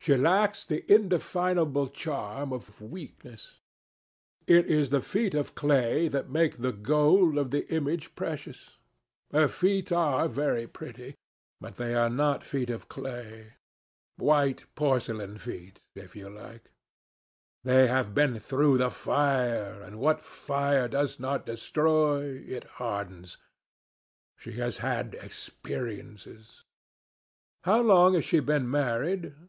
She 0.00 0.16
lacks 0.16 0.64
the 0.66 0.82
indefinable 0.92 1.86
charm 1.86 2.52
of 2.52 2.80
weakness. 2.80 3.60
It 4.48 4.66
is 4.66 4.90
the 4.90 5.00
feet 5.00 5.34
of 5.34 5.54
clay 5.54 6.08
that 6.08 6.28
make 6.28 6.58
the 6.58 6.72
gold 6.72 7.38
of 7.38 7.52
the 7.52 7.64
image 7.72 8.16
precious. 8.16 8.78
Her 9.30 9.46
feet 9.46 9.92
are 9.92 10.26
very 10.26 10.66
pretty, 10.66 11.14
but 11.60 11.76
they 11.76 11.94
are 11.94 12.10
not 12.10 12.42
feet 12.42 12.70
of 12.70 12.88
clay. 12.88 13.52
White 14.16 14.66
porcelain 14.74 15.38
feet, 15.38 15.80
if 15.94 16.16
you 16.16 16.28
like. 16.28 16.72
They 17.62 17.86
have 17.86 18.12
been 18.16 18.40
through 18.40 18.78
the 18.78 18.90
fire, 18.90 19.80
and 19.80 20.00
what 20.00 20.24
fire 20.24 20.88
does 20.88 21.20
not 21.20 21.46
destroy, 21.46 22.30
it 22.48 22.64
hardens. 22.82 23.36
She 24.38 24.54
has 24.54 24.78
had 24.78 25.14
experiences." 25.20 26.64
"How 27.62 27.80
long 27.80 28.14
has 28.14 28.24
she 28.24 28.40
been 28.40 28.68
married?" 28.68 29.36